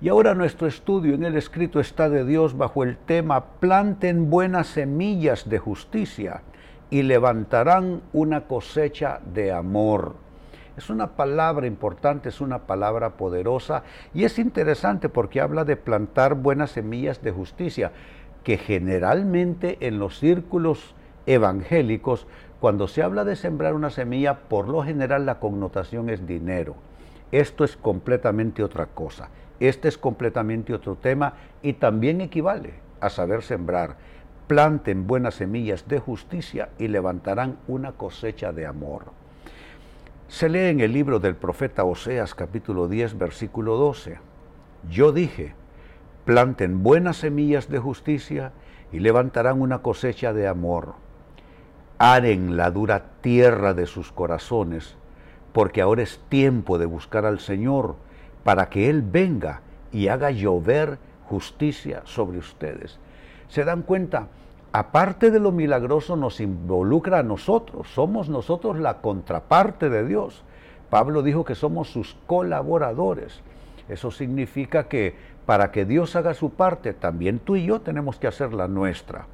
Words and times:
Y 0.00 0.08
ahora 0.08 0.34
nuestro 0.34 0.68
estudio 0.68 1.14
en 1.14 1.24
el 1.24 1.36
escrito 1.36 1.80
está 1.80 2.08
de 2.08 2.24
Dios 2.24 2.56
bajo 2.56 2.84
el 2.84 2.96
tema 2.96 3.44
planten 3.58 4.30
buenas 4.30 4.68
semillas 4.68 5.48
de 5.48 5.58
justicia 5.58 6.42
y 6.88 7.02
levantarán 7.02 8.02
una 8.12 8.42
cosecha 8.42 9.20
de 9.34 9.52
amor. 9.52 10.14
Es 10.76 10.88
una 10.88 11.16
palabra 11.16 11.66
importante, 11.66 12.28
es 12.28 12.40
una 12.40 12.60
palabra 12.60 13.16
poderosa 13.16 13.82
y 14.14 14.22
es 14.22 14.38
interesante 14.38 15.08
porque 15.08 15.40
habla 15.40 15.64
de 15.64 15.76
plantar 15.76 16.36
buenas 16.36 16.70
semillas 16.70 17.20
de 17.20 17.32
justicia, 17.32 17.90
que 18.44 18.56
generalmente 18.56 19.78
en 19.80 19.98
los 19.98 20.20
círculos 20.20 20.94
evangélicos, 21.26 22.28
cuando 22.60 22.88
se 22.88 23.02
habla 23.02 23.24
de 23.24 23.36
sembrar 23.36 23.74
una 23.74 23.90
semilla, 23.90 24.40
por 24.48 24.68
lo 24.68 24.82
general 24.82 25.26
la 25.26 25.38
connotación 25.38 26.10
es 26.10 26.26
dinero. 26.26 26.74
Esto 27.30 27.64
es 27.64 27.76
completamente 27.76 28.64
otra 28.64 28.86
cosa. 28.86 29.28
Este 29.60 29.88
es 29.88 29.98
completamente 29.98 30.74
otro 30.74 30.96
tema 30.96 31.34
y 31.62 31.74
también 31.74 32.20
equivale 32.20 32.74
a 33.00 33.10
saber 33.10 33.42
sembrar. 33.42 33.96
Planten 34.46 35.06
buenas 35.06 35.34
semillas 35.34 35.86
de 35.88 35.98
justicia 35.98 36.70
y 36.78 36.88
levantarán 36.88 37.58
una 37.68 37.92
cosecha 37.92 38.52
de 38.52 38.66
amor. 38.66 39.12
Se 40.28 40.48
lee 40.48 40.70
en 40.70 40.80
el 40.80 40.92
libro 40.92 41.20
del 41.20 41.36
profeta 41.36 41.84
Oseas 41.84 42.34
capítulo 42.34 42.88
10 42.88 43.18
versículo 43.18 43.76
12. 43.76 44.18
Yo 44.90 45.12
dije, 45.12 45.54
planten 46.24 46.82
buenas 46.82 47.18
semillas 47.18 47.68
de 47.68 47.78
justicia 47.78 48.52
y 48.90 49.00
levantarán 49.00 49.60
una 49.60 49.78
cosecha 49.78 50.32
de 50.32 50.48
amor. 50.48 50.94
Aren 52.00 52.56
la 52.56 52.70
dura 52.70 53.02
tierra 53.22 53.74
de 53.74 53.86
sus 53.86 54.12
corazones, 54.12 54.94
porque 55.52 55.80
ahora 55.80 56.02
es 56.02 56.20
tiempo 56.28 56.78
de 56.78 56.86
buscar 56.86 57.26
al 57.26 57.40
Señor 57.40 57.96
para 58.44 58.68
que 58.68 58.88
Él 58.88 59.02
venga 59.02 59.62
y 59.90 60.06
haga 60.06 60.30
llover 60.30 60.98
justicia 61.28 62.02
sobre 62.04 62.38
ustedes. 62.38 63.00
¿Se 63.48 63.64
dan 63.64 63.82
cuenta? 63.82 64.28
Aparte 64.70 65.32
de 65.32 65.40
lo 65.40 65.50
milagroso 65.50 66.14
nos 66.14 66.40
involucra 66.40 67.18
a 67.18 67.24
nosotros, 67.24 67.88
somos 67.88 68.28
nosotros 68.28 68.78
la 68.78 69.00
contraparte 69.00 69.90
de 69.90 70.06
Dios. 70.06 70.44
Pablo 70.90 71.22
dijo 71.22 71.44
que 71.44 71.56
somos 71.56 71.90
sus 71.90 72.16
colaboradores. 72.26 73.40
Eso 73.88 74.12
significa 74.12 74.84
que 74.84 75.16
para 75.46 75.72
que 75.72 75.84
Dios 75.84 76.14
haga 76.14 76.34
su 76.34 76.50
parte, 76.50 76.92
también 76.92 77.40
tú 77.40 77.56
y 77.56 77.64
yo 77.64 77.80
tenemos 77.80 78.20
que 78.20 78.28
hacer 78.28 78.54
la 78.54 78.68
nuestra. 78.68 79.26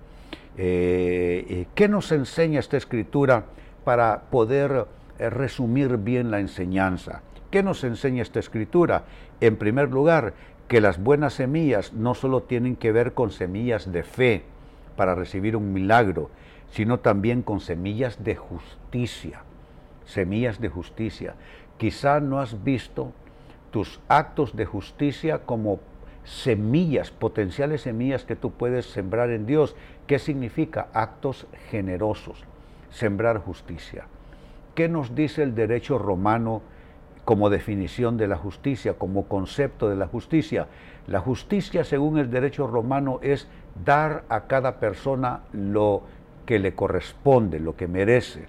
Eh, 0.57 1.47
eh, 1.49 1.67
¿Qué 1.75 1.89
nos 1.89 2.13
enseña 2.13 2.61
esta 2.61 2.77
escritura 2.77 3.47
para 3.85 4.23
poder 4.31 4.87
eh, 5.19 5.29
resumir 5.31 5.97
bien 5.99 6.31
la 6.31 6.41
enseñanza? 6.41 7.23
¿Qué 7.51 7.63
nos 7.63 7.83
enseña 7.83 8.23
esta 8.23 8.39
escritura? 8.39 9.05
En 9.41 9.57
primer 9.57 9.91
lugar, 9.91 10.35
que 10.69 10.81
las 10.81 11.03
buenas 11.03 11.35
semillas 11.35 11.93
no 11.93 12.15
solo 12.15 12.43
tienen 12.43 12.77
que 12.77 12.93
ver 12.93 13.15
con 13.15 13.31
semillas 13.31 13.91
de 13.93 14.03
fe 14.03 14.45
para 14.97 15.15
recibir 15.15 15.57
un 15.57 15.73
milagro, 15.73 16.31
sino 16.71 17.01
también 17.01 17.43
con 17.43 17.61
semillas 17.61 18.23
de 18.23 18.37
justicia. 18.37 19.43
Semillas 20.07 20.61
de 20.61 20.69
justicia. 20.69 21.35
Quizá 21.79 22.21
no 22.21 22.41
has 22.41 22.63
visto 22.63 23.13
tus 23.71 24.01
actos 24.09 24.55
de 24.55 24.67
justicia 24.67 25.41
como 25.41 25.81
semillas, 26.25 27.11
potenciales 27.11 27.83
semillas 27.83 28.25
que 28.25 28.37
tú 28.37 28.51
puedes 28.51 28.87
sembrar 28.87 29.31
en 29.31 29.47
Dios. 29.47 29.77
¿Qué 30.07 30.19
significa? 30.19 30.89
Actos 30.93 31.47
generosos, 31.71 32.45
sembrar 32.91 33.39
justicia. 33.39 34.07
¿Qué 34.75 34.89
nos 34.89 35.15
dice 35.15 35.43
el 35.43 35.55
derecho 35.55 35.99
romano 35.99 36.63
como 37.25 37.51
definición 37.51 38.17
de 38.17 38.29
la 38.29 38.37
justicia, 38.37 38.95
como 38.95 39.27
concepto 39.27 39.89
de 39.89 39.97
la 39.97 40.07
justicia. 40.07 40.69
La 41.07 41.21
justicia, 41.21 41.85
según 41.85 42.19
el 42.19 42.31
derecho 42.31 42.67
romano, 42.67 43.19
es 43.23 43.49
dar 43.85 44.25
a 44.29 44.43
cada 44.43 44.79
persona 44.79 45.41
lo 45.53 46.03
que 46.47 46.59
le 46.59 46.75
corresponde, 46.75 47.61
lo 47.61 47.77
que 47.77 47.89
merece. 47.89 48.47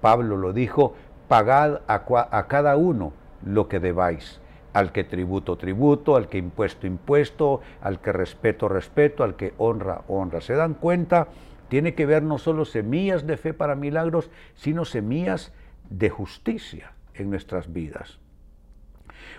Pablo 0.00 0.36
lo 0.36 0.52
dijo, 0.52 0.94
pagad 1.28 1.80
a, 1.86 2.46
cada 2.48 2.76
uno 2.76 3.12
lo 3.44 3.68
que 3.68 3.78
debáis. 3.78 4.40
Al 4.78 4.92
que 4.92 5.02
tributo, 5.02 5.58
tributo, 5.58 6.14
al 6.14 6.28
que 6.28 6.38
impuesto, 6.38 6.86
impuesto, 6.86 7.62
al 7.80 8.00
que 8.00 8.12
respeto, 8.12 8.68
respeto, 8.68 9.24
al 9.24 9.34
que 9.34 9.52
honra, 9.58 10.02
honra. 10.06 10.40
¿Se 10.40 10.54
dan 10.54 10.74
cuenta? 10.74 11.26
Tiene 11.68 11.96
que 11.96 12.06
ver 12.06 12.22
no 12.22 12.38
solo 12.38 12.64
semillas 12.64 13.26
de 13.26 13.36
fe 13.36 13.54
para 13.54 13.74
milagros, 13.74 14.30
sino 14.54 14.84
semillas 14.84 15.52
de 15.90 16.10
justicia 16.10 16.92
en 17.14 17.28
nuestras 17.28 17.72
vidas. 17.72 18.20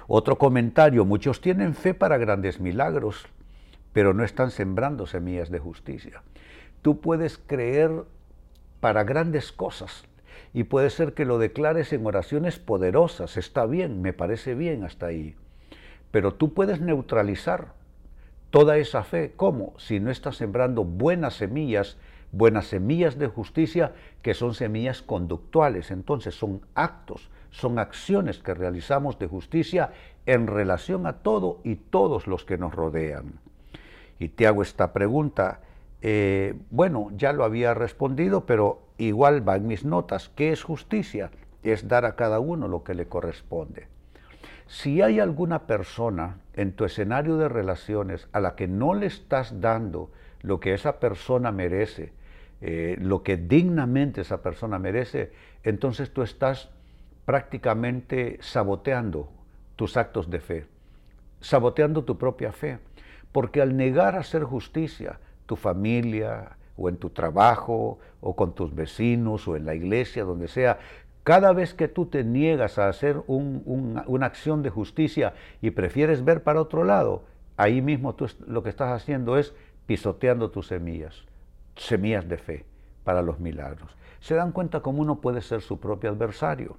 Otro 0.10 0.38
comentario, 0.38 1.06
muchos 1.06 1.40
tienen 1.40 1.74
fe 1.74 1.94
para 1.94 2.18
grandes 2.18 2.60
milagros, 2.60 3.26
pero 3.94 4.14
no 4.14 4.26
están 4.26 4.52
sembrando 4.52 5.06
semillas 5.06 5.50
de 5.50 5.60
justicia. 5.60 6.22
Tú 6.82 7.00
puedes 7.00 7.38
creer 7.38 8.04
para 8.82 9.06
grandes 9.06 9.54
cosas 9.54 10.04
y 10.54 10.64
puede 10.64 10.90
ser 10.90 11.14
que 11.14 11.26
lo 11.26 11.38
declares 11.38 11.94
en 11.94 12.06
oraciones 12.06 12.60
poderosas, 12.60 13.38
está 13.38 13.66
bien, 13.66 14.02
me 14.02 14.14
parece 14.14 14.56
bien 14.56 14.84
hasta 14.84 15.08
ahí, 15.08 15.36
pero 16.12 16.34
tú 16.34 16.54
puedes 16.54 16.82
neutralizar 16.82 17.74
toda 18.50 18.78
esa 18.78 19.04
fe. 19.04 19.34
¿Cómo? 19.36 19.74
Si 19.78 20.00
no 20.00 20.12
estás 20.12 20.38
sembrando 20.38 20.84
buenas 20.84 21.36
semillas, 21.36 21.98
buenas 22.32 22.68
semillas 22.68 23.18
de 23.18 23.28
justicia 23.28 23.94
que 24.22 24.34
son 24.34 24.54
semillas 24.54 25.02
conductuales, 25.02 25.92
entonces 25.92 26.36
son 26.36 26.62
actos, 26.76 27.30
son 27.52 27.80
acciones 27.80 28.40
que 28.40 28.54
realizamos 28.54 29.18
de 29.20 29.28
justicia 29.28 29.92
en 30.26 30.48
relación 30.48 31.08
a 31.08 31.20
todo 31.20 31.60
y 31.64 31.76
todos 31.76 32.28
los 32.28 32.46
que 32.46 32.58
nos 32.58 32.74
rodean. 32.74 33.40
Y 34.20 34.30
te 34.30 34.48
hago 34.48 34.62
esta 34.62 34.94
pregunta, 34.94 35.62
eh, 36.02 36.56
bueno, 36.70 37.10
ya 37.16 37.34
lo 37.34 37.44
había 37.44 37.74
respondido, 37.74 38.46
pero 38.46 38.89
igual 39.08 39.48
va 39.48 39.56
en 39.56 39.68
mis 39.68 39.86
notas, 39.86 40.30
¿qué 40.36 40.52
es 40.52 40.64
justicia? 40.64 41.32
Es 41.64 41.88
dar 41.88 42.06
a 42.06 42.16
cada 42.16 42.40
uno 42.40 42.68
lo 42.68 42.84
que 42.84 42.94
le 42.94 43.08
corresponde. 43.08 43.88
Si 44.68 45.02
hay 45.02 45.20
alguna 45.20 45.66
persona 45.66 46.38
en 46.54 46.74
tu 46.74 46.86
escenario 46.86 47.38
de 47.38 47.50
relaciones 47.50 48.28
a 48.34 48.40
la 48.40 48.56
que 48.56 48.68
no 48.68 48.94
le 48.94 49.08
estás 49.08 49.62
dando 49.62 50.12
lo 50.42 50.60
que 50.60 50.74
esa 50.74 51.00
persona 51.00 51.52
merece, 51.52 52.14
eh, 52.62 52.98
lo 53.00 53.24
que 53.24 53.38
dignamente 53.38 54.22
esa 54.22 54.44
persona 54.44 54.78
merece, 54.78 55.32
entonces 55.64 56.14
tú 56.14 56.22
estás 56.22 56.70
prácticamente 57.26 58.38
saboteando 58.42 59.32
tus 59.76 59.98
actos 59.98 60.30
de 60.30 60.40
fe, 60.40 60.66
saboteando 61.40 62.04
tu 62.04 62.18
propia 62.18 62.52
fe, 62.52 62.80
porque 63.32 63.62
al 63.62 63.76
negar 63.78 64.16
a 64.16 64.20
hacer 64.20 64.44
justicia, 64.44 65.20
tu 65.46 65.56
familia 65.56 66.58
o 66.80 66.90
en 66.90 66.98
tu 66.98 67.10
trabajo 67.10 68.00
o 68.22 68.36
con 68.36 68.56
tus 68.56 68.74
vecinos 68.74 69.48
o 69.48 69.56
en 69.56 69.66
la 69.66 69.76
iglesia, 69.76 70.24
donde 70.24 70.48
sea, 70.48 70.80
cada 71.24 71.52
vez 71.52 71.74
que 71.74 71.88
tú 71.88 72.06
te 72.06 72.24
niegas 72.24 72.80
a 72.80 72.88
hacer 72.88 73.22
una 73.28 74.26
acción 74.26 74.64
de 74.64 74.70
justicia 74.70 75.34
y 75.62 75.72
prefieres 75.72 76.24
ver 76.24 76.42
para 76.42 76.62
otro 76.62 76.84
lado, 76.84 77.24
ahí 77.58 77.82
mismo 77.82 78.16
tú 78.16 78.28
lo 78.48 78.64
que 78.64 78.70
estás 78.70 78.90
haciendo 78.90 79.38
es 79.38 79.54
pisoteando 79.86 80.50
tus 80.50 80.68
semillas, 80.68 81.26
semillas 81.76 82.28
de 82.28 82.38
fe 82.38 82.66
para 83.04 83.22
los 83.22 83.40
milagros. 83.40 83.96
Se 84.22 84.36
dan 84.36 84.52
cuenta 84.52 84.80
cómo 84.80 85.02
uno 85.02 85.20
puede 85.20 85.42
ser 85.42 85.62
su 85.62 85.80
propio 85.80 86.10
adversario. 86.10 86.78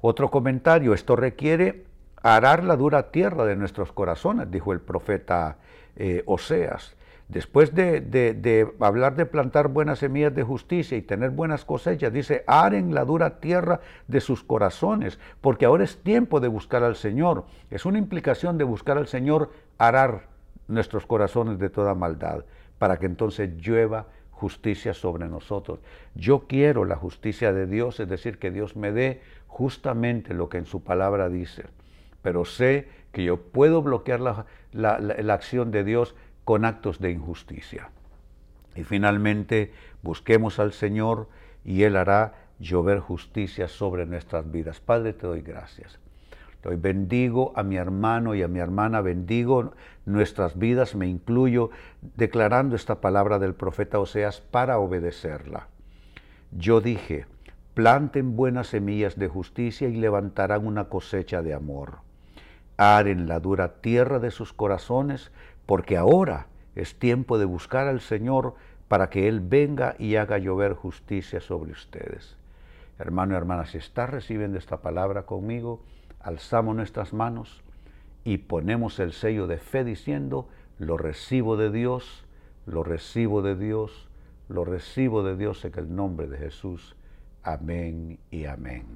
Otro 0.00 0.30
comentario, 0.30 0.94
esto 0.94 1.14
requiere 1.14 1.84
arar 2.22 2.64
la 2.64 2.76
dura 2.76 3.10
tierra 3.10 3.44
de 3.44 3.56
nuestros 3.56 3.92
corazones, 3.92 4.50
dijo 4.50 4.72
el 4.72 4.80
profeta 4.80 5.58
eh, 5.96 6.22
Oseas. 6.26 6.96
Después 7.28 7.74
de, 7.74 8.72
hablar 8.80 9.14
de 9.14 9.26
plantar 9.26 9.68
buenas 9.68 9.98
semillas 9.98 10.34
de 10.34 10.42
justicia 10.42 10.96
y 10.96 11.02
tener 11.02 11.30
buenas 11.30 11.66
cosechas, 11.66 12.10
dice, 12.10 12.42
aren 12.46 12.94
la 12.94 13.04
dura 13.04 13.38
tierra 13.38 13.80
de 14.06 14.22
sus 14.22 14.42
corazones, 14.42 15.18
porque 15.42 15.66
ahora 15.66 15.84
es 15.84 15.98
tiempo 15.98 16.40
de 16.40 16.48
buscar 16.48 16.82
al 16.82 16.96
Señor. 16.96 17.44
Es 17.70 17.84
una 17.84 17.98
implicación 17.98 18.56
de 18.56 18.64
buscar 18.64 18.96
al 18.96 19.08
Señor, 19.08 19.50
arar 19.76 20.28
nuestros 20.68 21.04
corazones 21.04 21.58
de 21.58 21.68
toda 21.68 21.94
maldad, 21.94 22.44
para 22.78 22.96
que 22.96 23.06
entonces 23.06 23.50
llueva 23.58 24.06
justicia 24.30 24.94
sobre 24.94 25.28
nosotros. 25.28 25.80
Yo 26.14 26.46
quiero 26.46 26.86
la 26.86 26.96
justicia 26.96 27.52
de 27.52 27.66
Dios, 27.66 28.00
es 28.00 28.08
decir, 28.08 28.38
que 28.38 28.50
Dios 28.50 28.74
me 28.74 28.90
dé 28.90 29.20
justamente 29.48 30.32
lo 30.32 30.48
que 30.48 30.58
en 30.58 30.66
su 30.66 30.82
palabra 30.82 31.28
dice. 31.28 31.64
Pero 32.22 32.44
sé 32.44 32.88
que 33.12 33.24
yo 33.24 33.38
puedo 33.38 33.82
bloquear 33.82 34.20
la, 34.72 35.34
acción 35.34 35.70
de 35.70 35.84
Dios 35.84 36.14
con 36.48 36.64
actos 36.64 36.98
de 36.98 37.10
injusticia. 37.10 37.90
Y 38.74 38.82
finalmente, 38.82 39.70
busquemos 40.00 40.58
al 40.58 40.72
Señor 40.72 41.28
y 41.62 41.82
Él 41.82 41.94
hará 41.94 42.36
llover 42.58 43.00
justicia 43.00 43.68
sobre 43.68 44.06
nuestras 44.06 44.50
vidas. 44.50 44.80
Padre, 44.80 45.12
te 45.12 45.26
doy 45.26 45.42
gracias. 45.42 45.98
Bendigo 46.64 47.52
a 47.54 47.62
mi 47.62 47.76
hermano 47.76 48.34
y 48.34 48.42
a 48.42 48.48
mi 48.48 48.60
hermana, 48.60 49.02
bendigo 49.02 49.74
nuestras 50.06 50.58
vidas, 50.58 50.94
me 50.94 51.06
incluyo 51.06 51.68
declarando 52.16 52.76
esta 52.76 53.02
palabra 53.02 53.38
del 53.38 53.52
profeta 53.52 53.98
Oseas 53.98 54.40
para 54.40 54.78
obedecerla. 54.78 55.68
Yo 56.50 56.80
dije, 56.80 57.26
planten 57.74 58.36
buenas 58.36 58.68
semillas 58.68 59.18
de 59.18 59.28
justicia 59.28 59.90
y 59.90 59.96
levantarán 59.96 60.66
una 60.66 60.84
cosecha 60.84 61.42
de 61.42 61.52
amor. 61.52 61.98
Aren 62.78 63.28
la 63.28 63.38
dura 63.38 63.82
tierra 63.82 64.18
de 64.18 64.30
sus 64.30 64.54
corazones, 64.54 65.30
porque 65.68 65.98
ahora 65.98 66.46
es 66.76 66.98
tiempo 66.98 67.36
de 67.36 67.44
buscar 67.44 67.88
al 67.88 68.00
Señor 68.00 68.54
para 68.88 69.10
que 69.10 69.28
Él 69.28 69.40
venga 69.40 69.96
y 69.98 70.16
haga 70.16 70.38
llover 70.38 70.72
justicia 70.72 71.42
sobre 71.42 71.72
ustedes. 71.72 72.38
Hermano 72.98 73.34
y 73.34 73.36
hermana, 73.36 73.66
si 73.66 73.76
estás 73.76 74.08
recibiendo 74.08 74.56
esta 74.56 74.78
palabra 74.78 75.26
conmigo, 75.26 75.82
alzamos 76.20 76.74
nuestras 76.74 77.12
manos 77.12 77.62
y 78.24 78.38
ponemos 78.38 78.98
el 78.98 79.12
sello 79.12 79.46
de 79.46 79.58
fe 79.58 79.84
diciendo, 79.84 80.48
lo 80.78 80.96
recibo 80.96 81.58
de 81.58 81.70
Dios, 81.70 82.24
lo 82.64 82.82
recibo 82.82 83.42
de 83.42 83.54
Dios, 83.54 84.08
lo 84.48 84.64
recibo 84.64 85.22
de 85.22 85.36
Dios 85.36 85.66
en 85.66 85.74
el 85.76 85.94
nombre 85.94 86.28
de 86.28 86.38
Jesús. 86.38 86.96
Amén 87.42 88.18
y 88.30 88.46
amén. 88.46 88.86